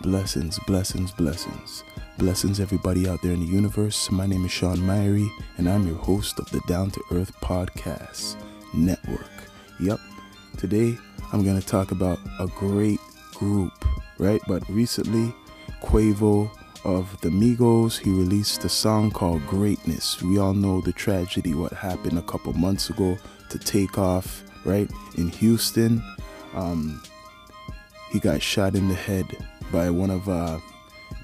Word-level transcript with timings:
Blessings, 0.00 0.58
blessings, 0.66 1.12
blessings. 1.12 1.82
Blessings, 2.18 2.60
everybody 2.60 3.08
out 3.08 3.22
there 3.22 3.32
in 3.32 3.40
the 3.40 3.46
universe. 3.46 4.10
My 4.10 4.26
name 4.26 4.44
is 4.44 4.50
Sean 4.50 4.76
Myrie, 4.78 5.30
and 5.56 5.68
I'm 5.68 5.86
your 5.86 5.96
host 5.96 6.38
of 6.38 6.50
the 6.50 6.60
Down 6.66 6.90
to 6.90 7.00
Earth 7.10 7.32
Podcast 7.40 8.36
Network. 8.74 9.30
Yep, 9.80 9.98
today 10.58 10.98
I'm 11.32 11.42
going 11.42 11.58
to 11.58 11.66
talk 11.66 11.90
about 11.90 12.18
a 12.38 12.48
great 12.48 13.00
group, 13.34 13.72
right? 14.18 14.42
But 14.46 14.68
recently, 14.68 15.34
Quavo 15.80 16.50
of 16.84 17.18
the 17.22 17.30
Migos, 17.30 17.98
he 17.98 18.10
released 18.10 18.64
a 18.64 18.68
song 18.68 19.10
called 19.10 19.46
Greatness. 19.46 20.20
We 20.20 20.38
all 20.38 20.54
know 20.54 20.82
the 20.82 20.92
tragedy, 20.92 21.54
what 21.54 21.72
happened 21.72 22.18
a 22.18 22.22
couple 22.22 22.52
months 22.52 22.90
ago 22.90 23.16
to 23.48 23.58
Takeoff, 23.58 24.42
right? 24.66 24.90
In 25.16 25.28
Houston. 25.28 26.02
Um, 26.52 27.00
he 28.10 28.20
got 28.20 28.40
shot 28.40 28.76
in 28.76 28.88
the 28.88 28.94
head 28.94 29.26
by 29.72 29.90
one 29.90 30.10
of 30.10 30.28
uh, 30.28 30.58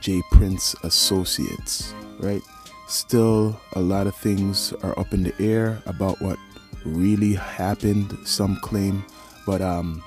J. 0.00 0.22
Prince 0.30 0.74
associates, 0.82 1.94
right? 2.18 2.42
Still, 2.88 3.60
a 3.74 3.80
lot 3.80 4.06
of 4.06 4.16
things 4.16 4.72
are 4.82 4.98
up 4.98 5.12
in 5.12 5.22
the 5.22 5.34
air 5.40 5.82
about 5.86 6.20
what 6.20 6.38
really 6.84 7.34
happened, 7.34 8.16
some 8.24 8.56
claim, 8.56 9.04
but 9.46 9.60
um, 9.60 10.02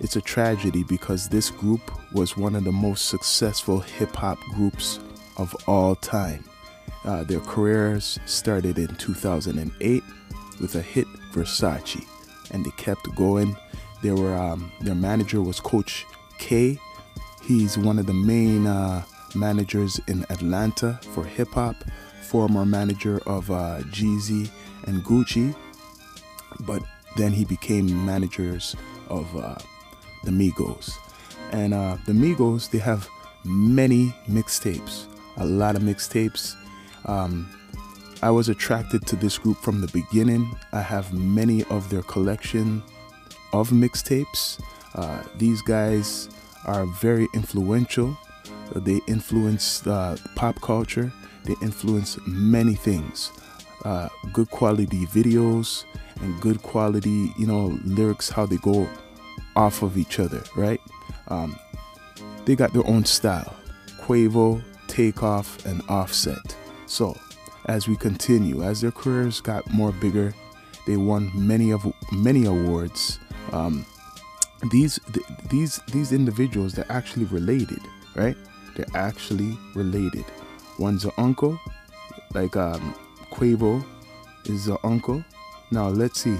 it's 0.00 0.16
a 0.16 0.20
tragedy 0.20 0.82
because 0.84 1.28
this 1.28 1.50
group 1.50 1.80
was 2.12 2.36
one 2.36 2.56
of 2.56 2.64
the 2.64 2.72
most 2.72 3.06
successful 3.06 3.80
hip 3.80 4.14
hop 4.16 4.38
groups 4.50 4.98
of 5.36 5.54
all 5.66 5.94
time. 5.94 6.44
Uh, 7.04 7.24
their 7.24 7.40
careers 7.40 8.18
started 8.26 8.78
in 8.78 8.94
2008 8.96 10.02
with 10.60 10.74
a 10.74 10.82
hit 10.82 11.06
Versace, 11.32 12.04
and 12.50 12.64
they 12.64 12.70
kept 12.72 13.14
going. 13.14 13.56
They 14.02 14.10
were 14.10 14.36
um, 14.36 14.70
their 14.80 14.94
manager 14.94 15.40
was 15.40 15.60
Coach 15.60 16.04
K. 16.38 16.78
He's 17.42 17.76
one 17.76 17.98
of 17.98 18.06
the 18.06 18.14
main 18.14 18.66
uh, 18.66 19.02
managers 19.34 20.00
in 20.06 20.24
Atlanta 20.30 20.98
for 21.12 21.24
hip 21.24 21.48
hop, 21.48 21.76
former 22.22 22.64
manager 22.64 23.20
of 23.26 23.50
uh, 23.50 23.80
Jeezy 23.90 24.48
and 24.86 25.04
Gucci, 25.04 25.54
but 26.60 26.82
then 27.16 27.32
he 27.32 27.44
became 27.44 28.06
managers 28.06 28.76
of 29.08 29.34
uh, 29.36 29.56
the 30.24 30.30
Migos. 30.30 30.96
And 31.50 31.74
uh, 31.74 31.98
the 32.06 32.12
Migos, 32.12 32.70
they 32.70 32.78
have 32.78 33.08
many 33.44 34.14
mixtapes, 34.28 35.06
a 35.36 35.44
lot 35.44 35.76
of 35.76 35.82
mixtapes. 35.82 36.54
Um, 37.06 37.48
I 38.22 38.30
was 38.30 38.48
attracted 38.48 39.04
to 39.08 39.16
this 39.16 39.36
group 39.36 39.58
from 39.58 39.80
the 39.80 39.88
beginning. 39.88 40.56
I 40.72 40.80
have 40.80 41.12
many 41.12 41.64
of 41.64 41.90
their 41.90 42.02
collection 42.02 42.82
of 43.52 43.70
mixtapes. 43.70 44.62
Uh, 44.94 45.22
these 45.38 45.60
guys 45.62 46.28
are 46.64 46.86
very 46.86 47.28
influential. 47.34 48.16
They 48.74 49.00
influence 49.06 49.86
uh, 49.86 50.16
pop 50.34 50.60
culture. 50.60 51.12
They 51.44 51.54
influence 51.62 52.18
many 52.26 52.74
things. 52.74 53.32
Uh, 53.84 54.08
good 54.32 54.50
quality 54.50 55.06
videos 55.06 55.84
and 56.20 56.40
good 56.40 56.62
quality, 56.62 57.32
you 57.36 57.46
know, 57.46 57.78
lyrics. 57.84 58.30
How 58.30 58.46
they 58.46 58.58
go 58.58 58.88
off 59.56 59.82
of 59.82 59.98
each 59.98 60.18
other, 60.20 60.42
right? 60.56 60.80
Um, 61.28 61.58
they 62.44 62.54
got 62.56 62.72
their 62.72 62.86
own 62.86 63.04
style. 63.04 63.54
Quavo, 64.00 64.62
Takeoff, 64.88 65.64
and 65.66 65.82
Offset. 65.88 66.56
So, 66.86 67.16
as 67.66 67.88
we 67.88 67.96
continue, 67.96 68.62
as 68.62 68.80
their 68.80 68.90
careers 68.90 69.40
got 69.40 69.68
more 69.72 69.92
bigger, 69.92 70.34
they 70.86 70.96
won 70.96 71.30
many 71.34 71.72
of 71.72 71.86
many 72.10 72.44
awards. 72.44 73.18
Um, 73.52 73.86
these 74.70 74.98
th- 75.12 75.26
these 75.52 75.80
these 75.92 76.12
individuals 76.12 76.72
they're 76.72 76.90
actually 76.90 77.26
related, 77.26 77.80
right? 78.16 78.36
They're 78.74 78.86
actually 78.94 79.56
related. 79.74 80.24
One's 80.78 81.04
an 81.04 81.12
uncle, 81.18 81.60
like 82.34 82.56
um, 82.56 82.94
Quavo 83.30 83.84
is 84.46 84.66
an 84.66 84.78
uncle. 84.82 85.22
Now 85.70 85.88
let's 85.88 86.20
see 86.20 86.36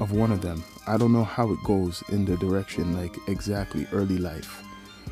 of 0.00 0.12
one 0.12 0.32
of 0.32 0.40
them. 0.40 0.64
I 0.86 0.96
don't 0.96 1.12
know 1.12 1.24
how 1.24 1.50
it 1.52 1.62
goes 1.62 2.02
in 2.08 2.24
the 2.24 2.36
direction 2.38 2.96
like 2.96 3.16
exactly 3.28 3.86
early 3.92 4.18
life, 4.18 4.64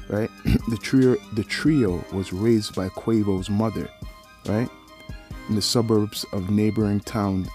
right? 0.09 0.31
the 0.69 0.79
trio 0.81 1.17
the 1.35 1.45
trio 1.45 2.03
was 2.13 2.33
raised 2.33 2.75
by 2.75 2.89
Quavo's 2.89 3.51
mother, 3.51 3.89
right? 4.47 4.69
In 5.51 5.55
the 5.55 5.63
suburbs 5.63 6.25
of 6.33 6.51
neighboring 6.51 7.01
town, 7.01 7.47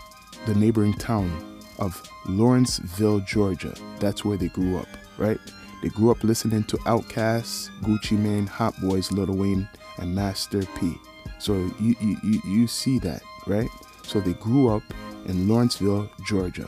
the 0.45 0.53
neighboring 0.53 0.93
town 0.93 1.59
of 1.79 2.07
Lawrenceville, 2.27 3.21
Georgia. 3.21 3.73
That's 3.99 4.23
where 4.23 4.37
they 4.37 4.49
grew 4.49 4.77
up, 4.77 4.87
right? 5.17 5.39
They 5.81 5.89
grew 5.89 6.11
up 6.11 6.23
listening 6.23 6.63
to 6.65 6.77
Outkast, 6.77 7.69
Gucci 7.81 8.17
Mane, 8.17 8.47
Hot 8.47 8.73
Boys, 8.81 9.11
Lil 9.11 9.35
Wayne, 9.35 9.69
and 9.97 10.15
Master 10.15 10.63
P. 10.77 10.95
So 11.39 11.53
you, 11.79 11.95
you, 12.01 12.17
you, 12.23 12.41
you 12.47 12.67
see 12.67 12.99
that, 12.99 13.21
right? 13.45 13.69
So 14.03 14.19
they 14.19 14.33
grew 14.33 14.69
up 14.69 14.83
in 15.27 15.47
Lawrenceville, 15.47 16.09
Georgia, 16.25 16.67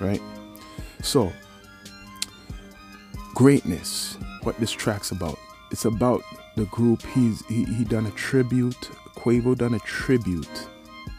right? 0.00 0.20
So, 1.02 1.32
greatness, 3.34 4.18
what 4.42 4.58
this 4.58 4.72
track's 4.72 5.10
about. 5.10 5.38
It's 5.70 5.86
about 5.86 6.22
the 6.56 6.66
group. 6.66 7.02
He's 7.14 7.44
he, 7.46 7.64
he 7.64 7.84
done 7.84 8.06
a 8.06 8.10
tribute. 8.12 8.90
Quavo 9.16 9.56
done 9.56 9.74
a 9.74 9.78
tribute 9.80 10.68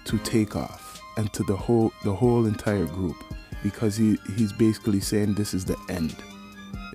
to 0.06 0.18
Takeoff 0.19 1.02
and 1.18 1.31
to 1.34 1.44
the 1.44 1.56
whole 1.56 1.91
the 2.03 2.14
whole 2.14 2.46
entire 2.46 2.85
group 2.85 3.16
because 3.64 3.96
he 3.96 4.18
he's 4.35 4.53
basically 4.53 5.00
saying 5.00 5.34
this 5.34 5.53
is 5.53 5.66
the 5.66 5.78
end. 5.90 6.16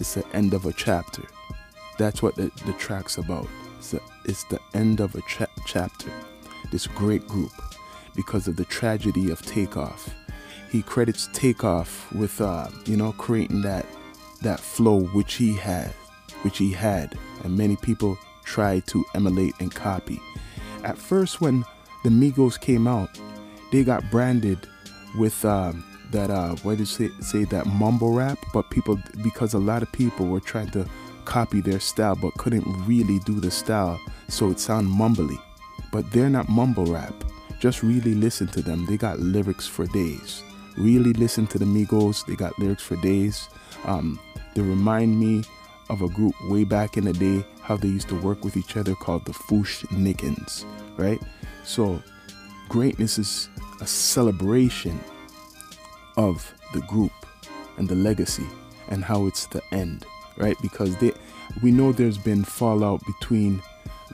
It's 0.01 0.15
the 0.15 0.27
end 0.35 0.55
of 0.55 0.67
a 0.67 0.73
chapter. 0.73 1.23
That's 1.99 2.23
what 2.23 2.35
the, 2.35 2.51
the 2.67 2.73
track's 2.73 3.19
about. 3.19 3.47
It's 3.79 3.93
the, 3.93 4.01
it's 4.25 4.45
the 4.45 4.59
end 4.75 5.01
of 5.01 5.15
a 5.15 5.23
cha- 5.23 5.47
chapter. 5.67 6.11
This 6.73 6.89
great 6.89 7.29
group 7.29 7.53
because 8.17 8.49
of 8.49 8.57
the 8.57 8.65
tragedy 8.65 9.31
of 9.31 9.41
Takeoff 9.43 10.13
he 10.71 10.83
credits 10.83 11.29
Takeoff 11.33 12.13
with 12.13 12.41
uh, 12.41 12.69
you 12.87 12.97
know 12.97 13.13
creating 13.13 13.63
that 13.63 13.87
that 14.43 14.61
flow 14.61 15.01
which 15.01 15.35
he 15.35 15.55
had, 15.55 15.91
which 16.43 16.59
he 16.59 16.73
had, 16.73 17.19
and 17.45 17.57
many 17.57 17.77
people 17.77 18.17
tried 18.45 18.87
to 18.87 19.05
emulate 19.15 19.55
and 19.61 19.75
copy. 19.75 20.21
At 20.85 20.97
first, 20.97 21.41
when 21.41 21.65
the 22.05 22.11
Migos 22.11 22.59
came 22.59 22.87
out, 22.87 23.11
they 23.71 23.85
got 23.85 24.11
branded 24.11 24.67
with 25.19 25.45
um, 25.45 25.85
that 26.13 26.31
uh, 26.31 26.55
what 26.57 26.79
did 26.79 26.89
say, 26.89 27.11
say 27.21 27.45
that 27.45 27.67
mumble 27.67 28.13
rap, 28.13 28.39
but 28.53 28.71
people 28.71 28.99
because 29.23 29.55
a 29.55 29.59
lot 29.59 29.83
of 29.83 29.91
people 29.93 30.27
were 30.27 30.41
trying 30.41 30.71
to 30.71 30.87
copy 31.25 31.61
their 31.61 31.81
style 31.81 32.17
but 32.17 32.33
couldn't 32.35 32.65
really 32.87 33.19
do 33.21 33.41
the 33.41 33.51
style, 33.51 34.01
so 34.29 34.51
it 34.51 34.59
sounded 34.59 34.91
mumbly. 34.91 35.39
But 35.93 36.11
they're 36.13 36.31
not 36.31 36.49
mumble 36.49 36.87
rap. 36.87 37.15
Just 37.61 37.83
really 37.83 38.15
listen 38.15 38.47
to 38.49 38.63
them. 38.63 38.87
They 38.87 38.97
got 38.97 39.19
lyrics 39.19 39.67
for 39.67 39.87
days 39.87 40.43
really 40.77 41.13
listen 41.13 41.47
to 41.49 41.59
the 41.59 41.65
Migos. 41.65 42.25
They 42.27 42.37
got 42.37 42.59
lyrics 42.59 42.83
for 42.83 42.97
days. 42.97 43.49
Um, 43.85 44.19
they 44.55 44.63
remind 44.63 45.19
me 45.19 45.45
of 45.89 46.03
a 46.03 46.09
group 46.09 46.35
way 46.49 46.65
back 46.65 46.97
in 46.97 47.05
the 47.05 47.13
day, 47.13 47.45
how 47.63 47.77
they 47.77 47.89
used 47.89 48.09
to 48.09 48.21
work 48.21 48.45
with 48.45 48.57
each 48.57 48.77
other 48.77 48.95
called 48.95 49.25
the 49.25 49.33
Fu-Schnickens, 49.33 50.65
right? 50.97 51.21
So, 51.65 52.03
greatness 52.69 53.19
is 53.19 53.49
a 53.81 53.87
celebration 53.87 55.01
of 56.21 56.55
the 56.75 56.81
group 56.83 57.13
and 57.79 57.89
the 57.89 57.95
legacy 57.95 58.47
and 58.89 59.03
how 59.03 59.27
it's 59.27 59.47
the 59.47 59.63
end, 59.73 60.05
right? 60.37 60.57
Because 60.61 60.95
they, 60.99 61.13
we 61.63 61.71
know 61.71 61.93
there's 61.93 62.19
been 62.19 62.45
fallout 62.45 63.01
between 63.07 63.63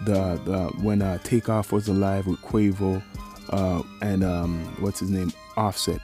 the, 0.05 0.41
the 0.45 0.71
when 0.83 1.03
uh, 1.03 1.19
Takeoff 1.19 1.73
was 1.73 1.89
alive 1.89 2.27
with 2.27 2.39
Quavo 2.43 3.03
uh, 3.51 3.83
and 4.03 4.23
um, 4.23 4.65
what's 4.81 5.01
his 5.01 5.11
name, 5.11 5.33
Offset, 5.57 6.01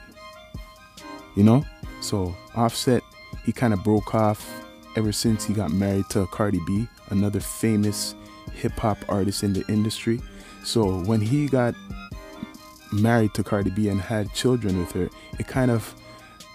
you 1.35 1.43
know? 1.43 1.63
So 2.01 2.35
Offset, 2.55 3.01
he 3.45 3.51
kind 3.53 3.73
of 3.73 3.83
broke 3.83 4.13
off 4.13 4.49
ever 4.97 5.11
since 5.11 5.45
he 5.45 5.53
got 5.53 5.71
married 5.71 6.09
to 6.09 6.27
Cardi 6.27 6.59
B, 6.67 6.87
another 7.11 7.39
famous 7.39 8.15
hip 8.53 8.73
hop 8.73 8.97
artist 9.07 9.43
in 9.43 9.53
the 9.53 9.65
industry. 9.69 10.21
So 10.65 11.03
when 11.03 11.21
he 11.21 11.47
got 11.47 11.75
married 13.01 13.33
to 13.35 13.43
Cardi 13.43 13.69
B 13.69 13.89
and 13.89 13.99
had 13.99 14.33
children 14.33 14.79
with 14.79 14.91
her, 14.93 15.09
it 15.39 15.47
kind 15.47 15.71
of 15.71 15.95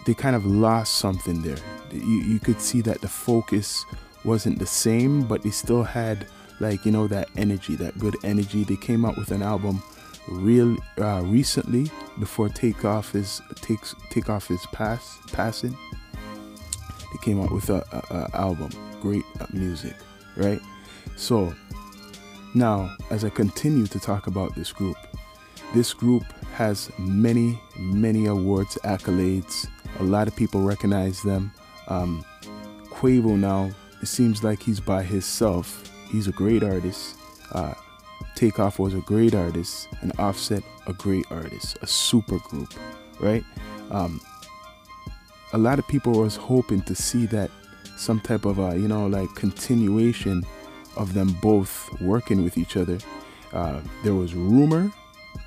they 0.06 0.14
kind 0.14 0.34
of 0.34 0.46
lost 0.46 0.96
something 0.98 1.42
there. 1.42 1.58
You, 1.92 2.00
you 2.00 2.38
could 2.38 2.60
see 2.60 2.80
that 2.82 3.00
the 3.00 3.08
focus 3.08 3.84
wasn't 4.24 4.58
the 4.58 4.66
same, 4.66 5.22
but 5.22 5.42
they 5.42 5.50
still 5.50 5.82
had 5.82 6.26
like 6.60 6.84
you 6.84 6.92
know 6.92 7.06
that 7.08 7.28
energy, 7.36 7.76
that 7.76 7.98
good 7.98 8.16
energy. 8.24 8.64
They 8.64 8.76
came 8.76 9.04
out 9.04 9.16
with 9.16 9.30
an 9.32 9.42
album 9.42 9.82
real 10.28 10.76
uh, 10.98 11.22
recently 11.24 11.90
before 12.18 12.48
takeoff 12.48 13.14
is 13.14 13.40
takes 13.56 13.94
takeoff 14.10 14.50
is 14.50 14.64
pass 14.72 15.18
passing 15.32 15.76
they 16.12 17.18
came 17.22 17.40
out 17.40 17.50
with 17.50 17.70
a, 17.70 17.82
a, 17.92 18.16
a 18.16 18.36
album 18.36 18.70
great 19.00 19.24
uh, 19.40 19.46
music 19.52 19.94
right 20.36 20.60
so 21.16 21.52
now 22.54 22.94
as 23.10 23.24
i 23.24 23.30
continue 23.30 23.86
to 23.86 23.98
talk 23.98 24.26
about 24.26 24.54
this 24.54 24.72
group 24.72 24.96
this 25.74 25.92
group 25.94 26.24
has 26.54 26.90
many 26.98 27.60
many 27.78 28.26
awards 28.26 28.78
accolades 28.84 29.66
a 30.00 30.02
lot 30.02 30.28
of 30.28 30.34
people 30.36 30.60
recognize 30.62 31.22
them 31.22 31.52
um, 31.88 32.24
quavo 32.90 33.36
now 33.38 33.70
it 34.00 34.06
seems 34.06 34.44
like 34.44 34.62
he's 34.62 34.80
by 34.80 35.02
himself 35.02 35.88
he's 36.10 36.26
a 36.26 36.32
great 36.32 36.62
artist. 36.62 37.16
Uh, 37.52 37.74
Takeoff 38.34 38.78
was 38.78 38.94
a 38.94 39.00
great 39.00 39.34
artist, 39.34 39.88
and 40.00 40.12
Offset 40.18 40.62
a 40.86 40.92
great 40.92 41.24
artist, 41.30 41.78
a 41.82 41.86
super 41.86 42.38
group, 42.38 42.72
right? 43.20 43.44
Um, 43.90 44.20
a 45.52 45.58
lot 45.58 45.78
of 45.78 45.88
people 45.88 46.12
was 46.12 46.36
hoping 46.36 46.82
to 46.82 46.94
see 46.94 47.26
that 47.26 47.50
some 47.96 48.20
type 48.20 48.44
of 48.44 48.58
a 48.58 48.78
you 48.78 48.86
know 48.86 49.06
like 49.06 49.34
continuation 49.34 50.44
of 50.96 51.14
them 51.14 51.36
both 51.42 51.88
working 52.00 52.44
with 52.44 52.58
each 52.58 52.76
other. 52.76 52.98
Uh, 53.52 53.80
there 54.04 54.14
was 54.14 54.34
rumor 54.34 54.92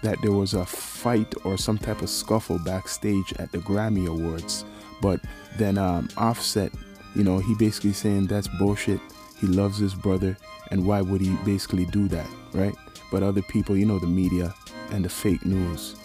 that 0.04 0.18
there 0.22 0.32
was 0.32 0.54
a 0.54 0.66
fight 0.66 1.34
or 1.44 1.58
some 1.58 1.78
type 1.78 2.02
of 2.02 2.10
scuffle 2.10 2.60
backstage 2.60 3.34
at 3.34 3.52
the 3.52 3.60
Grammy 3.60 4.08
Awards, 4.08 4.66
but 5.02 5.20
then 5.58 5.78
um, 5.78 6.10
Offset, 6.18 6.72
you 7.16 7.24
know, 7.24 7.40
he 7.40 7.56
basically 7.56 7.94
saying 7.94 8.28
that's 8.28 8.48
bullshit. 8.60 9.00
He 9.40 9.48
loves 9.48 9.78
his 9.78 9.94
brother, 9.94 10.38
and 10.70 10.86
why 10.86 11.02
would 11.02 11.22
he 11.22 11.36
basically 11.44 11.86
do 11.86 12.08
that, 12.10 12.28
right? 12.54 12.76
But 13.12 13.24
other 13.24 13.42
people, 13.42 13.76
you 13.76 13.86
know, 13.86 14.00
the 14.00 14.08
media 14.08 14.54
and 14.92 15.04
the 15.04 15.10
fake 15.10 15.46
news, 15.46 15.96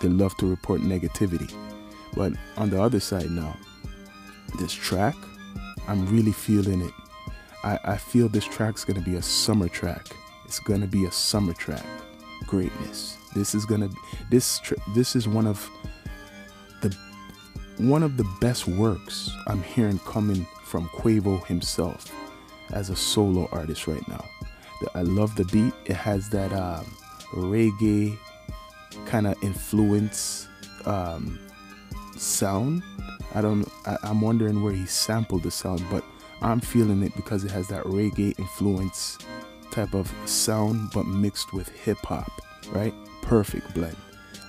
they 0.00 0.08
love 0.08 0.36
to 0.38 0.46
report 0.46 0.80
negativity. 0.80 1.52
But 2.14 2.32
on 2.56 2.70
the 2.70 2.82
other 2.82 3.00
side 3.00 3.30
now, 3.30 3.56
this 4.58 4.72
track, 4.72 5.14
I'm 5.86 6.06
really 6.06 6.32
feeling 6.32 6.80
it. 6.80 6.92
I, 7.62 7.78
I 7.84 7.96
feel 7.96 8.28
this 8.28 8.44
track's 8.44 8.84
gonna 8.84 9.00
be 9.00 9.16
a 9.16 9.22
summer 9.22 9.68
track. 9.68 10.06
It's 10.46 10.58
gonna 10.58 10.86
be 10.86 11.04
a 11.04 11.12
summer 11.12 11.52
track. 11.52 11.84
Greatness. 12.46 13.19
This 13.34 13.54
is 13.54 13.64
gonna 13.64 13.88
this 14.30 14.60
this 14.94 15.14
is 15.16 15.28
one 15.28 15.46
of 15.46 15.68
the 16.82 16.96
one 17.78 18.02
of 18.02 18.16
the 18.16 18.24
best 18.40 18.66
works 18.66 19.30
I'm 19.46 19.62
hearing 19.62 19.98
coming 20.00 20.46
from 20.64 20.88
Quavo 20.88 21.44
himself 21.46 22.12
as 22.72 22.90
a 22.90 22.96
solo 22.96 23.48
artist 23.52 23.86
right 23.86 24.06
now. 24.08 24.24
I 24.94 25.02
love 25.02 25.34
the 25.36 25.44
beat. 25.46 25.74
It 25.84 25.96
has 25.96 26.28
that 26.30 26.52
um, 26.52 26.86
reggae 27.32 28.16
kind 29.06 29.26
of 29.26 29.34
influence 29.42 30.48
um, 30.86 31.38
sound. 32.16 32.82
I 33.34 33.40
don't. 33.40 33.68
I, 33.86 33.96
I'm 34.02 34.20
wondering 34.20 34.62
where 34.62 34.72
he 34.72 34.86
sampled 34.86 35.42
the 35.42 35.50
sound, 35.50 35.84
but 35.90 36.04
I'm 36.42 36.60
feeling 36.60 37.02
it 37.02 37.14
because 37.16 37.44
it 37.44 37.50
has 37.50 37.68
that 37.68 37.84
reggae 37.84 38.38
influence 38.38 39.18
type 39.70 39.94
of 39.94 40.12
sound, 40.24 40.90
but 40.94 41.06
mixed 41.06 41.52
with 41.52 41.68
hip 41.68 41.98
hop. 41.98 42.30
Right? 42.70 42.94
Perfect 43.30 43.72
blend. 43.74 43.94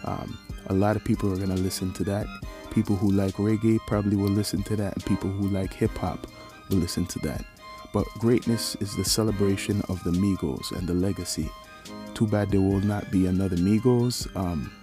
Um, 0.05 0.39
a 0.65 0.73
lot 0.73 0.95
of 0.95 1.03
people 1.03 1.31
are 1.31 1.37
gonna 1.37 1.53
listen 1.53 1.93
to 1.93 2.03
that. 2.05 2.25
People 2.71 2.95
who 2.95 3.11
like 3.11 3.35
reggae 3.35 3.77
probably 3.85 4.15
will 4.15 4.31
listen 4.31 4.63
to 4.63 4.75
that, 4.75 4.95
and 4.95 5.05
people 5.05 5.29
who 5.29 5.49
like 5.49 5.71
hip 5.71 5.95
hop 5.99 6.25
will 6.67 6.79
listen 6.79 7.05
to 7.05 7.19
that. 7.19 7.45
But 7.93 8.07
greatness 8.17 8.75
is 8.77 8.95
the 8.95 9.05
celebration 9.05 9.83
of 9.87 10.03
the 10.03 10.09
Migos 10.09 10.71
and 10.75 10.87
the 10.87 10.95
legacy. 10.95 11.47
Too 12.15 12.25
bad 12.25 12.49
there 12.49 12.59
will 12.59 12.79
not 12.79 13.11
be 13.11 13.27
another 13.27 13.55
Migos. 13.55 14.35
Um, 14.35 14.73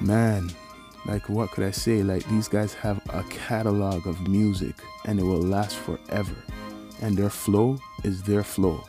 man, 0.00 0.52
like 1.06 1.28
what 1.28 1.50
could 1.50 1.64
I 1.64 1.72
say? 1.72 2.04
Like 2.04 2.24
these 2.28 2.46
guys 2.46 2.74
have 2.74 3.02
a 3.08 3.24
catalog 3.24 4.06
of 4.06 4.28
music 4.28 4.76
and 5.04 5.18
it 5.18 5.24
will 5.24 5.42
last 5.42 5.74
forever. 5.74 6.36
And 7.02 7.16
their 7.16 7.30
flow 7.30 7.78
is 8.04 8.22
their 8.22 8.44
flow. 8.44 8.84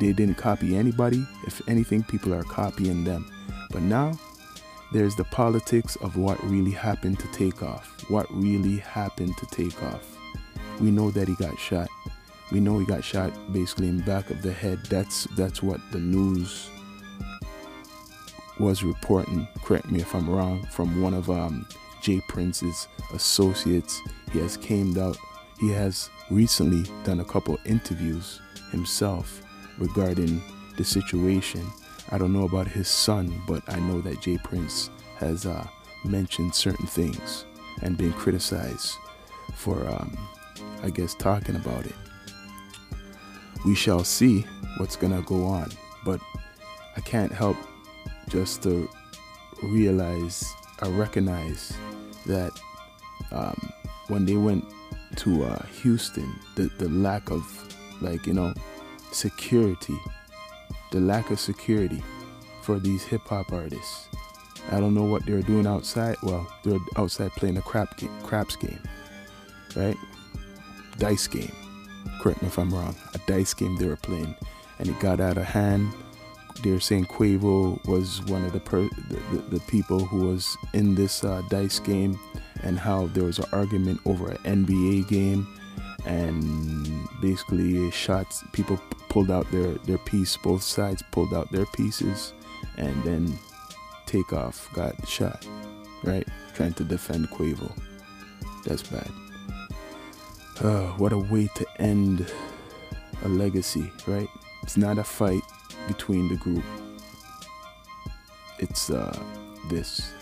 They 0.00 0.12
didn't 0.12 0.36
copy 0.36 0.76
anybody. 0.76 1.26
If 1.46 1.66
anything, 1.68 2.02
people 2.02 2.34
are 2.34 2.42
copying 2.42 3.04
them. 3.04 3.30
But 3.70 3.82
now 3.82 4.12
there's 4.92 5.16
the 5.16 5.24
politics 5.24 5.96
of 5.96 6.16
what 6.16 6.42
really 6.44 6.70
happened 6.70 7.18
to 7.20 7.28
Takeoff. 7.32 8.08
What 8.10 8.26
really 8.30 8.78
happened 8.78 9.36
to 9.38 9.46
Takeoff 9.46 10.16
we 10.80 10.90
know 10.90 11.10
that 11.10 11.28
he 11.28 11.34
got 11.34 11.58
shot. 11.58 11.88
We 12.52 12.60
know 12.60 12.78
he 12.78 12.86
got 12.86 13.02
shot 13.02 13.32
basically 13.52 13.88
in 13.88 14.00
back 14.00 14.30
of 14.30 14.42
the 14.42 14.52
head. 14.52 14.80
That's 14.88 15.24
that's 15.36 15.62
what 15.62 15.80
the 15.90 15.98
news 15.98 16.70
was 18.58 18.82
reporting. 18.82 19.48
Correct 19.64 19.90
me 19.90 20.00
if 20.00 20.14
I'm 20.14 20.28
wrong. 20.28 20.66
From 20.70 21.02
one 21.02 21.14
of 21.14 21.30
um, 21.30 21.66
J. 22.02 22.20
Prince's 22.28 22.88
associates, 23.12 24.00
he 24.32 24.38
has 24.40 24.56
came 24.56 24.96
out. 24.98 25.16
He 25.58 25.70
has 25.72 26.10
recently 26.30 26.90
done 27.04 27.20
a 27.20 27.24
couple 27.24 27.58
interviews 27.64 28.40
himself 28.70 29.42
regarding 29.78 30.42
the 30.76 30.84
situation. 30.84 31.66
I 32.10 32.18
don't 32.18 32.32
know 32.32 32.44
about 32.44 32.68
his 32.68 32.88
son, 32.88 33.42
but 33.46 33.62
I 33.68 33.78
know 33.80 34.00
that 34.02 34.20
J. 34.20 34.38
Prince 34.38 34.90
has 35.16 35.46
uh, 35.46 35.66
mentioned 36.04 36.54
certain 36.54 36.86
things 36.86 37.44
and 37.82 37.96
been 37.96 38.12
criticized 38.12 38.94
for 39.54 39.88
um, 39.88 40.16
I 40.82 40.90
guess, 40.90 41.14
talking 41.14 41.56
about 41.56 41.86
it. 41.86 41.94
We 43.64 43.74
shall 43.74 44.04
see 44.04 44.46
what's 44.76 44.96
gonna 44.96 45.22
go 45.22 45.44
on, 45.44 45.70
but 46.04 46.20
I 46.96 47.00
can't 47.00 47.32
help 47.32 47.56
just 48.28 48.62
to 48.64 48.88
realize, 49.62 50.44
I 50.80 50.88
recognize 50.88 51.72
that 52.26 52.52
um, 53.32 53.72
when 54.08 54.24
they 54.24 54.36
went 54.36 54.64
to 55.16 55.44
uh, 55.44 55.62
Houston, 55.82 56.38
the, 56.54 56.70
the 56.78 56.88
lack 56.88 57.30
of, 57.30 57.44
like, 58.00 58.26
you 58.26 58.34
know, 58.34 58.54
security, 59.16 59.98
the 60.92 61.00
lack 61.00 61.30
of 61.30 61.40
security 61.40 62.02
for 62.62 62.78
these 62.78 63.02
hip 63.02 63.22
hop 63.22 63.52
artists. 63.52 64.08
I 64.70 64.80
don't 64.80 64.94
know 64.94 65.04
what 65.04 65.24
they're 65.24 65.42
doing 65.42 65.66
outside. 65.66 66.16
Well, 66.22 66.46
they're 66.64 66.78
outside 66.96 67.30
playing 67.32 67.56
a 67.56 67.62
crap 67.62 67.96
game, 67.96 68.10
craps 68.22 68.56
game, 68.56 68.80
right? 69.76 69.96
dice 70.98 71.26
game. 71.26 71.52
Correct 72.20 72.42
me 72.42 72.48
if 72.48 72.58
I'm 72.58 72.72
wrong. 72.72 72.96
A 73.14 73.18
dice 73.26 73.54
game 73.54 73.76
they 73.76 73.86
were 73.86 73.96
playing, 73.96 74.34
and 74.78 74.88
it 74.88 74.98
got 75.00 75.20
out 75.20 75.36
of 75.36 75.44
hand. 75.44 75.92
They're 76.62 76.80
saying 76.80 77.06
Quavo 77.06 77.84
was 77.86 78.22
one 78.22 78.44
of 78.44 78.52
the 78.52 78.60
per- 78.60 78.88
the, 78.88 79.20
the, 79.32 79.38
the, 79.56 79.60
people 79.60 80.00
who 80.00 80.28
was 80.28 80.56
in 80.72 80.94
this 80.94 81.22
uh, 81.22 81.42
dice 81.50 81.78
game, 81.78 82.18
and 82.62 82.78
how 82.78 83.08
there 83.08 83.24
was 83.24 83.38
an 83.38 83.44
argument 83.52 84.00
over 84.06 84.30
an 84.30 84.64
NBA 84.64 85.08
game, 85.08 85.46
and 86.06 86.88
basically 87.20 87.90
shots. 87.90 88.42
People 88.52 88.80
pulled 89.08 89.30
out 89.30 89.50
their 89.50 89.74
their 89.86 89.98
piece. 89.98 90.36
Both 90.36 90.62
sides 90.62 91.02
pulled 91.10 91.34
out 91.34 91.50
their 91.52 91.66
pieces, 91.66 92.32
and 92.78 93.02
then 93.04 93.38
Takeoff 94.06 94.70
got 94.72 95.06
shot. 95.06 95.46
Right, 96.04 96.26
trying 96.54 96.74
to 96.74 96.84
defend 96.84 97.28
Quavo. 97.30 97.70
That's 98.64 98.82
bad. 98.82 99.10
Uh, 100.60 100.88
what 100.98 101.12
a 101.12 101.18
way 101.18 101.48
to 101.56 101.66
end 101.78 102.30
a 103.24 103.28
legacy, 103.28 103.90
right? 104.06 104.28
It's 104.62 104.76
not 104.76 104.98
a 104.98 105.04
fight 105.04 105.42
between 105.88 106.28
the 106.28 106.36
group. 106.36 106.64
It's 108.58 108.90
uh, 108.90 109.18
this, 109.68 110.12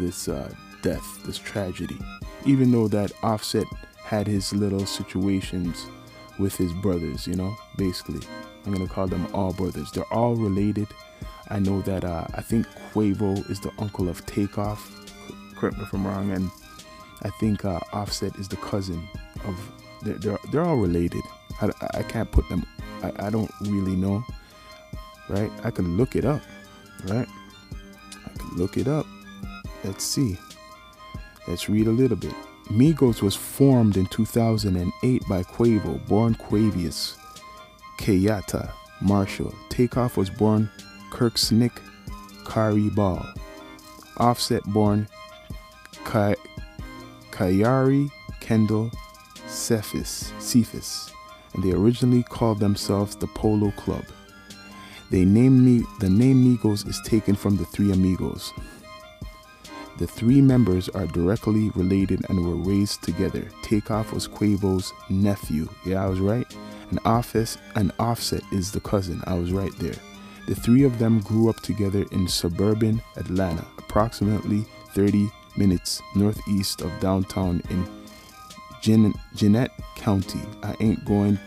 this 0.00 0.28
uh, 0.28 0.52
death, 0.82 1.22
this 1.24 1.38
tragedy. 1.38 1.98
Even 2.44 2.70
though 2.70 2.88
that 2.88 3.12
Offset 3.22 3.66
had 4.06 4.26
his 4.28 4.52
little 4.52 4.86
situations 4.86 5.86
with 6.38 6.56
his 6.56 6.72
brothers, 6.74 7.26
you 7.26 7.34
know, 7.34 7.56
basically. 7.76 8.20
I'm 8.64 8.72
gonna 8.72 8.86
call 8.86 9.08
them 9.08 9.26
all 9.34 9.52
brothers. 9.52 9.90
They're 9.90 10.12
all 10.12 10.36
related. 10.36 10.86
I 11.48 11.58
know 11.58 11.80
that 11.82 12.04
uh, 12.04 12.26
I 12.34 12.40
think 12.40 12.66
Quavo 12.92 13.48
is 13.50 13.60
the 13.60 13.72
uncle 13.78 14.08
of 14.08 14.24
Takeoff. 14.26 14.80
Correct 15.56 15.76
me 15.76 15.82
if 15.82 15.92
I'm 15.92 16.06
wrong, 16.06 16.30
and 16.30 16.50
I 17.22 17.30
think 17.40 17.64
uh, 17.64 17.80
Offset 17.92 18.36
is 18.36 18.46
the 18.46 18.56
cousin 18.56 19.08
of 19.44 19.58
they're 20.04 20.18
they're, 20.18 20.38
they're 20.52 20.64
all 20.64 20.76
related. 20.76 21.22
I, 21.60 21.70
I 21.94 22.02
can't 22.04 22.30
put 22.30 22.48
them. 22.48 22.64
I, 23.02 23.26
I 23.26 23.30
don't 23.30 23.50
really 23.62 23.96
know. 23.96 24.24
Right? 25.28 25.50
I 25.64 25.72
can 25.72 25.96
look 25.96 26.14
it 26.14 26.24
up. 26.24 26.42
Right? 27.06 27.26
I 28.24 28.38
can 28.38 28.56
look 28.56 28.76
it 28.76 28.86
up. 28.86 29.06
Let's 29.82 30.04
see. 30.04 30.38
Let's 31.48 31.68
read 31.68 31.88
a 31.88 31.90
little 31.90 32.16
bit. 32.16 32.34
Migos 32.68 33.22
was 33.22 33.36
formed 33.36 33.96
in 33.96 34.06
2008 34.06 35.28
by 35.28 35.42
Quavo, 35.44 36.04
born 36.08 36.34
Quavious, 36.34 37.16
Kenyatta, 37.98 38.70
Marshall. 39.00 39.54
Takeoff 39.68 40.16
was 40.16 40.30
born 40.30 40.68
Kirsnick, 41.10 41.78
Khari 42.44 42.94
Ball. 42.94 43.24
Offset 44.18 44.64
born 44.64 45.06
Kiari 47.30 48.10
Kendall 48.40 48.90
Cephus, 49.46 50.32
Cephus, 50.38 51.10
and 51.54 51.62
they 51.62 51.72
originally 51.72 52.22
called 52.24 52.58
themselves 52.58 53.16
the 53.16 53.26
Polo 53.28 53.70
Club. 53.72 54.04
They 55.10 55.24
named 55.24 55.60
me 55.62 55.82
the 56.00 56.10
name 56.10 56.44
Migos 56.44 56.86
is 56.86 57.00
taken 57.04 57.36
from 57.36 57.56
the 57.56 57.64
three 57.66 57.92
amigos. 57.92 58.52
The 59.98 60.06
three 60.06 60.42
members 60.42 60.88
are 60.90 61.06
directly 61.06 61.70
related 61.70 62.24
and 62.28 62.44
were 62.44 62.70
raised 62.70 63.02
together. 63.02 63.48
Takeoff 63.62 64.12
was 64.12 64.28
Quavo's 64.28 64.92
nephew. 65.08 65.68
Yeah, 65.86 66.04
I 66.04 66.08
was 66.08 66.20
right. 66.20 66.46
And 66.90 67.00
Office 67.04 67.56
and 67.74 67.92
Offset 67.98 68.42
is 68.52 68.70
the 68.70 68.80
cousin. 68.80 69.22
I 69.26 69.34
was 69.34 69.52
right 69.52 69.72
there. 69.78 69.96
The 70.48 70.54
three 70.54 70.84
of 70.84 70.98
them 70.98 71.20
grew 71.20 71.48
up 71.48 71.60
together 71.60 72.04
in 72.12 72.28
suburban 72.28 73.02
Atlanta, 73.16 73.64
approximately 73.78 74.66
30 74.94 75.30
minutes 75.56 76.02
northeast 76.14 76.82
of 76.82 76.92
downtown 77.00 77.62
in 77.70 77.88
Gwinnett 79.36 79.70
County. 79.96 80.42
I 80.62 80.76
ain't 80.78 81.04
going 81.04 81.38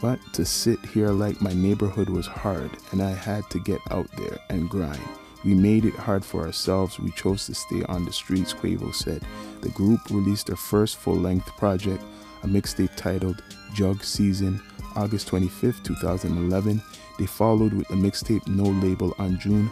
But 0.00 0.20
to 0.34 0.44
sit 0.44 0.78
here 0.86 1.08
like 1.08 1.40
my 1.40 1.52
neighborhood 1.52 2.08
was 2.08 2.26
hard 2.26 2.70
and 2.92 3.02
I 3.02 3.10
had 3.10 3.48
to 3.50 3.58
get 3.60 3.80
out 3.90 4.10
there 4.16 4.38
and 4.50 4.70
grind. 4.70 5.00
We 5.44 5.54
made 5.54 5.84
it 5.84 5.94
hard 5.94 6.24
for 6.24 6.42
ourselves. 6.46 6.98
We 7.00 7.10
chose 7.12 7.46
to 7.46 7.54
stay 7.54 7.82
on 7.84 8.04
the 8.04 8.12
streets, 8.12 8.52
Quavo 8.52 8.94
said. 8.94 9.22
The 9.60 9.70
group 9.70 10.00
released 10.10 10.46
their 10.46 10.56
first 10.56 10.96
full 10.96 11.16
length 11.16 11.56
project, 11.56 12.02
a 12.42 12.46
mixtape 12.46 12.94
titled 12.96 13.42
Jug 13.74 14.04
Season, 14.04 14.60
August 14.94 15.28
25th, 15.30 15.82
2011. 15.84 16.82
They 17.18 17.26
followed 17.26 17.72
with 17.72 17.88
the 17.88 17.94
mixtape 17.94 18.46
No 18.46 18.64
Label 18.64 19.14
on 19.18 19.38
June 19.38 19.70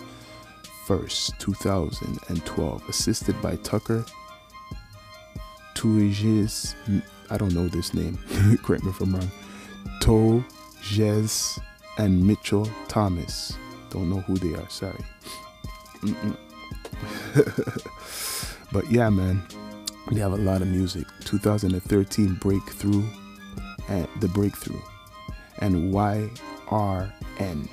1st, 0.87 1.39
2012, 1.39 2.89
assisted 2.89 3.41
by 3.41 3.57
Tucker 3.57 4.05
Tuiges. 5.75 6.75
I 7.31 7.37
don't 7.37 7.55
know 7.55 7.69
this 7.69 7.95
name, 7.95 8.19
correct 8.62 8.83
me 8.83 8.91
if 8.91 9.00
I'm 9.00 9.15
wrong. 9.15 9.31
To 10.03 10.45
Jez 10.83 11.61
and 11.99 12.27
Mitchell 12.27 12.69
Thomas. 12.89 13.57
Don't 13.91 14.11
know 14.11 14.21
who 14.21 14.37
they 14.37 14.55
are, 14.55 14.69
sorry. 14.69 15.05
but 18.73 18.90
yeah, 18.90 19.11
man, 19.11 19.42
they 20.11 20.21
have 20.21 20.33
a 20.33 20.37
lot 20.37 20.62
of 20.62 20.69
music. 20.69 21.07
2013 21.25 22.35
Breakthrough 22.35 23.04
and 23.88 24.09
The 24.21 24.28
Breakthrough 24.28 24.80
and 25.59 25.92
YRN. 25.92 27.69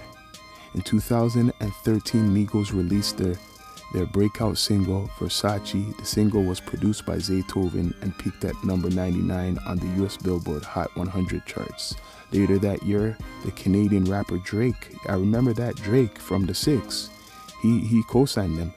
In 0.76 0.82
2013, 0.82 2.36
Migos 2.36 2.74
released 2.74 3.18
their 3.18 3.36
their 3.94 4.06
breakout 4.06 4.58
single, 4.58 5.10
Versace. 5.18 5.98
The 5.98 6.06
single 6.06 6.44
was 6.44 6.60
produced 6.60 7.06
by 7.06 7.18
Zaytoven 7.18 7.94
and 8.02 8.18
peaked 8.18 8.44
at 8.44 8.62
number 8.64 8.90
99 8.90 9.58
on 9.66 9.78
the 9.78 10.04
US 10.04 10.18
Billboard 10.18 10.64
Hot 10.64 10.96
100 10.98 11.46
charts. 11.46 11.96
Later 12.34 12.60
that 12.60 12.84
year, 12.84 13.18
the 13.46 13.52
Canadian 13.52 14.04
rapper 14.04 14.38
Drake, 14.40 14.94
I 15.08 15.14
remember 15.14 15.54
that 15.54 15.78
Drake 15.78 16.20
from 16.20 16.46
the 16.46 16.54
Six, 16.54 17.10
he, 17.62 17.80
he 17.80 18.04
co 18.04 18.26
signed 18.26 18.58
them, 18.58 18.74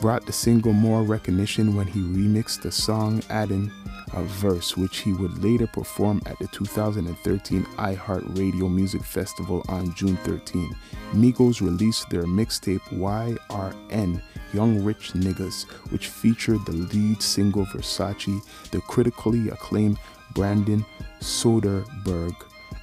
brought 0.00 0.26
the 0.26 0.32
single 0.32 0.72
more 0.72 1.02
recognition 1.02 1.74
when 1.74 1.86
he 1.86 2.00
remixed 2.00 2.62
the 2.62 2.72
song, 2.72 3.22
adding 3.30 3.70
a 4.12 4.22
verse 4.22 4.76
which 4.76 4.98
he 4.98 5.12
would 5.12 5.42
later 5.42 5.66
perform 5.66 6.22
at 6.26 6.38
the 6.38 6.46
2013 6.48 7.64
iHeartRadio 7.64 8.72
Music 8.72 9.02
Festival 9.02 9.64
on 9.68 9.92
June 9.94 10.16
13. 10.18 10.74
Migos 11.12 11.60
released 11.60 12.08
their 12.08 12.24
mixtape 12.24 12.80
YRN 12.90 14.22
Young 14.52 14.84
Rich 14.84 15.12
Niggas, 15.12 15.64
which 15.90 16.08
featured 16.08 16.64
the 16.66 16.72
lead 16.72 17.20
single 17.20 17.66
Versace, 17.66 18.42
the 18.70 18.80
critically 18.82 19.48
acclaimed 19.48 19.98
Brandon 20.34 20.84
Soderberg, 21.20 22.34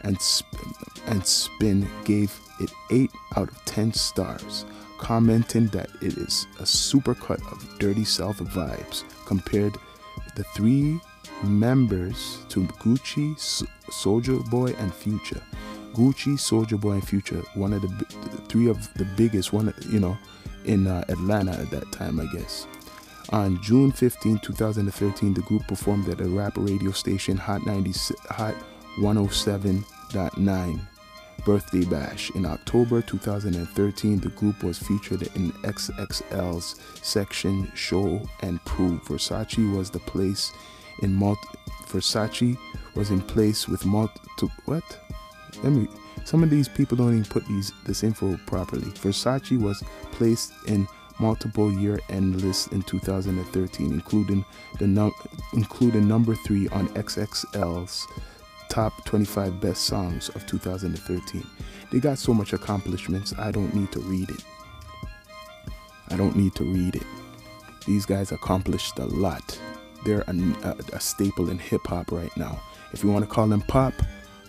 and, 0.02 0.18
and 1.08 1.25
Spin 1.25 1.88
gave 2.04 2.38
it 2.60 2.72
8 2.92 3.12
out 3.38 3.50
of 3.50 3.66
10 3.66 3.94
stars, 3.94 4.66
commenting 5.03 5.67
that 5.67 5.89
it 6.01 6.17
is 6.17 6.48
a 6.60 6.63
supercut 6.63 7.41
of 7.51 7.77
Dirty 7.77 8.05
South 8.05 8.38
vibes 8.38 9.03
compared 9.25 9.75
the 10.36 10.45
three 10.55 10.98
members 11.43 12.39
to 12.48 12.62
Gucci, 12.79 13.36
Soulja 13.91 14.50
Boy, 14.50 14.74
and 14.79 14.93
Future. 14.93 15.41
Gucci, 15.93 16.36
Soulja 16.39 16.79
Boy, 16.79 16.93
and 16.93 17.07
Future, 17.07 17.43
one 17.55 17.74
of 17.74 17.81
the, 17.81 17.88
the 17.88 18.38
three 18.48 18.69
of 18.69 18.91
the 18.93 19.03
biggest 19.17 19.51
one, 19.51 19.74
you 19.89 20.00
know, 20.00 20.17
in 20.63 20.88
uh, 20.88 21.03
Atlanta 21.10 21.51
at 21.51 21.69
that 21.69 21.91
time, 21.91 22.22
I 22.22 22.25
guess. 22.36 22.65
On 23.31 23.62
June 23.62 23.91
15, 23.91 24.39
2013, 24.39 25.33
the 25.33 25.41
group 25.41 25.67
performed 25.67 26.07
at 26.07 26.22
a 26.22 26.29
rap 26.29 26.53
radio 26.55 26.91
station 26.91 27.36
Hot 27.36 27.65
90, 27.65 27.91
Hot 28.29 28.55
107.9 29.00 30.88
Birthday 31.46 31.86
Bash. 31.86 32.32
In 32.32 32.46
October 32.46 33.02
2013, 33.02 34.20
the 34.20 34.30
group 34.30 34.64
was 34.64 34.80
featured 34.80 35.24
in 35.36 35.52
XXL's 35.64 36.76
section 37.02 37.72
Show 37.76 38.22
and 38.42 38.64
Prove. 38.66 39.02
Versace 39.04 39.76
was 39.76 39.90
the 39.90 40.00
place 40.00 40.52
in 41.02 41.14
multi 41.14 41.48
Versace 41.88 42.58
was 42.96 43.12
in 43.12 43.22
place 43.22 43.68
with 43.68 43.86
multi 43.86 44.20
what? 44.66 44.84
Let 45.64 45.74
me 45.74 45.88
some 46.26 46.42
of 46.42 46.50
these 46.50 46.70
people 46.70 46.98
don't 46.98 47.12
even 47.12 47.26
put 47.26 47.46
these 47.48 47.72
this 47.86 48.04
info 48.04 48.38
properly. 48.46 48.92
Versace 48.92 49.60
was 49.60 49.84
placed 50.12 50.54
in 50.68 50.88
multiple 51.20 51.72
year 51.72 52.00
end 52.10 52.42
lists 52.42 52.68
in 52.68 52.82
2013, 52.84 53.92
including 53.92 54.46
the 54.80 54.88
num- 54.88 55.14
including 55.54 56.08
number 56.08 56.36
three 56.36 56.68
on 56.70 56.88
XXL's 56.90 58.08
top 58.74 59.06
25 59.06 59.62
best 59.62 59.84
songs 59.84 60.30
of 60.30 60.48
2013. 60.48 61.46
They 61.92 62.00
got 62.00 62.18
so 62.18 62.34
much 62.34 62.53
accomplishments. 62.53 63.32
I 63.38 63.51
don't 63.51 63.72
need 63.75 63.92
to 63.92 64.00
read 64.00 64.32
it. 64.32 64.44
I 66.10 66.15
don't 66.15 66.36
need 66.36 66.56
to 66.56 66.63
read 66.63 66.96
it. 66.96 67.03
These 67.86 68.08
guys 68.08 68.32
accomplished 68.32 68.98
a 68.98 69.06
lot. 69.06 69.60
They're 70.06 70.24
a, 70.25 70.36
a, 70.63 70.75
a 70.94 71.00
staple 71.00 71.51
in 71.51 71.60
hip 71.60 71.86
hop 71.86 72.12
right 72.12 72.36
now. 72.36 72.60
If 72.94 73.03
you 73.03 73.12
want 73.12 73.24
to 73.25 73.30
call 73.30 73.46
them 73.46 73.62
pop, 73.62 73.94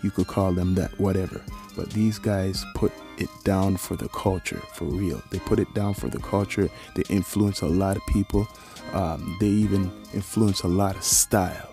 you 0.01 0.09
could 0.09 0.25
call 0.25 0.53
them 0.53 0.73
that, 0.73 0.99
whatever. 0.99 1.39
But 1.77 1.91
these 1.91 2.17
guys 2.17 2.65
put 2.73 2.93
it 3.19 3.29
down 3.43 3.77
for 3.77 3.95
the 3.95 4.09
culture, 4.09 4.61
for 4.73 4.85
real. 4.85 5.21
They 5.29 5.37
put 5.37 5.59
it 5.59 5.71
down 5.75 5.93
for 5.93 6.09
the 6.09 6.19
culture. 6.19 6.67
They 6.95 7.03
influence 7.11 7.61
a 7.61 7.67
lot 7.67 7.95
of 7.95 8.01
people. 8.07 8.47
Um, 8.91 9.37
they 9.39 9.49
even 9.49 9.91
influence 10.15 10.63
a 10.63 10.67
lot 10.67 10.95
of 10.95 11.03
style 11.03 11.69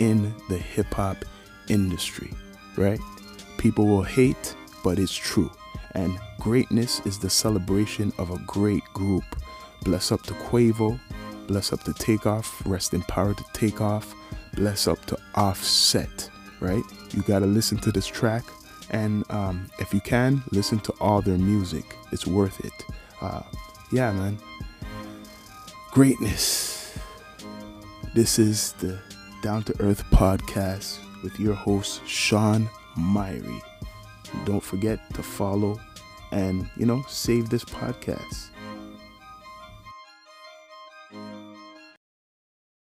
in 0.00 0.34
the 0.48 0.58
hip 0.58 0.92
hop 0.94 1.24
industry, 1.68 2.30
right? 2.76 3.00
People 3.58 3.86
will 3.86 4.02
hate, 4.02 4.56
but 4.82 4.98
it's 4.98 5.14
true. 5.14 5.50
And 5.94 6.18
greatness 6.40 7.00
is 7.06 7.18
the 7.18 7.30
celebration 7.30 8.12
of 8.18 8.30
a 8.30 8.38
great 8.46 8.84
group. 8.94 9.24
Bless 9.84 10.12
up 10.12 10.22
to 10.22 10.34
Quavo, 10.34 10.98
bless 11.46 11.72
up 11.72 11.82
to 11.84 11.92
Takeoff, 11.92 12.62
rest 12.66 12.94
in 12.94 13.02
power 13.02 13.34
to 13.34 13.44
Takeoff, 13.52 14.14
bless 14.54 14.88
up 14.88 15.04
to 15.06 15.18
Offset, 15.34 16.30
right? 16.60 16.84
You 17.12 17.22
gotta 17.22 17.46
listen 17.46 17.78
to 17.78 17.92
this 17.92 18.06
track, 18.06 18.44
and 18.90 19.24
um, 19.30 19.70
if 19.78 19.92
you 19.92 20.00
can, 20.00 20.42
listen 20.52 20.78
to 20.80 20.92
all 21.00 21.20
their 21.20 21.38
music. 21.38 21.84
It's 22.12 22.26
worth 22.26 22.64
it. 22.64 22.72
Uh, 23.20 23.42
yeah, 23.90 24.12
man. 24.12 24.38
Greatness. 25.90 26.98
This 28.14 28.38
is 28.38 28.72
the 28.74 28.98
Down 29.42 29.62
to 29.64 29.80
Earth 29.80 30.04
podcast 30.10 30.98
with 31.22 31.38
your 31.40 31.54
host, 31.54 32.06
Sean 32.06 32.68
Myrie. 32.96 33.60
Don't 34.44 34.62
forget 34.62 34.98
to 35.14 35.22
follow 35.22 35.78
and, 36.30 36.68
you 36.76 36.86
know, 36.86 37.04
save 37.08 37.50
this 37.50 37.64
podcast. 37.64 38.48